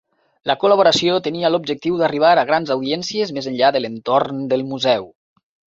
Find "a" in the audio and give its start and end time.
2.39-2.47